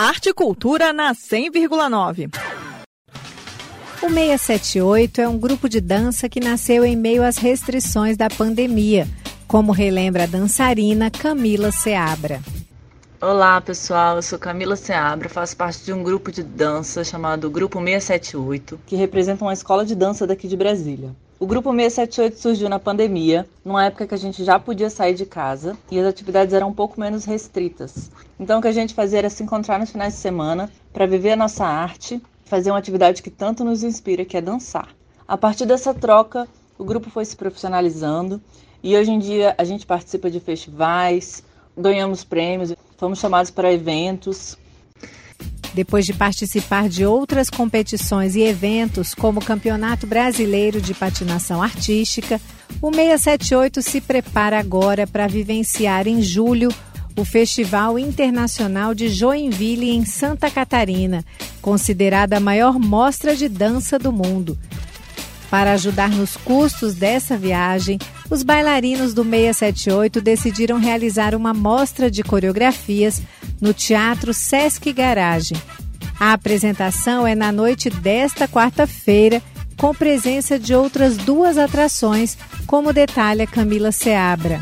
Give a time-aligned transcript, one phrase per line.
[0.00, 2.32] Arte e Cultura na 100,9.
[4.00, 9.08] O 678 é um grupo de dança que nasceu em meio às restrições da pandemia,
[9.48, 12.40] como relembra a dançarina Camila Seabra.
[13.20, 17.80] Olá pessoal, eu sou Camila Seabra, faço parte de um grupo de dança chamado Grupo
[17.80, 21.10] 678, que representa uma escola de dança daqui de Brasília.
[21.40, 25.24] O Grupo 678 surgiu na pandemia, numa época que a gente já podia sair de
[25.24, 28.10] casa e as atividades eram um pouco menos restritas.
[28.40, 31.30] Então o que a gente fazia era se encontrar nos finais de semana para viver
[31.30, 34.88] a nossa arte, fazer uma atividade que tanto nos inspira, que é dançar.
[35.28, 38.42] A partir dessa troca, o grupo foi se profissionalizando
[38.82, 41.44] e hoje em dia a gente participa de festivais,
[41.76, 44.58] ganhamos prêmios, fomos chamados para eventos.
[45.78, 52.40] Depois de participar de outras competições e eventos, como o Campeonato Brasileiro de Patinação Artística,
[52.82, 56.68] o 678 se prepara agora para vivenciar em julho
[57.16, 61.24] o Festival Internacional de Joinville, em Santa Catarina,
[61.62, 64.58] considerada a maior mostra de dança do mundo.
[65.48, 72.22] Para ajudar nos custos dessa viagem, os bailarinos do 678 decidiram realizar uma mostra de
[72.22, 73.22] coreografias
[73.60, 75.54] no Teatro Sesc Garage.
[76.20, 79.40] A apresentação é na noite desta quarta-feira,
[79.76, 84.60] com presença de outras duas atrações, como detalha Camila Seabra.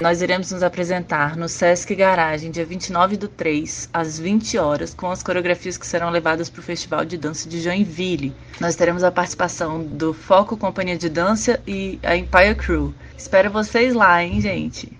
[0.00, 5.10] Nós iremos nos apresentar no Sesc Garagem, dia 29 do 3, às 20 horas, com
[5.10, 8.32] as coreografias que serão levadas para o Festival de Dança de Joinville.
[8.58, 12.94] Nós teremos a participação do Foco Companhia de Dança e a Empire Crew.
[13.14, 14.90] Espero vocês lá, hein, gente?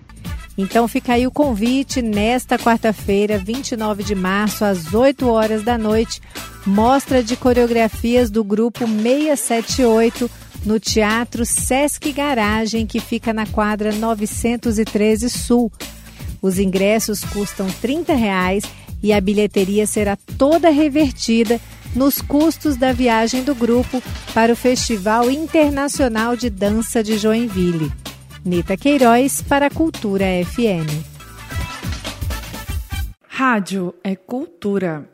[0.55, 6.21] Então fica aí o convite nesta quarta-feira, 29 de março, às 8 horas da noite,
[6.63, 10.29] mostra de coreografias do grupo 678
[10.65, 15.71] no Teatro Sesc Garagem, que fica na quadra 913 Sul.
[16.41, 18.63] Os ingressos custam 30 reais
[19.01, 21.59] e a bilheteria será toda revertida
[21.95, 24.01] nos custos da viagem do grupo
[24.33, 27.91] para o Festival Internacional de Dança de Joinville.
[28.43, 30.89] Nita Queiroz para a Cultura FM.
[33.27, 35.10] Rádio é cultura.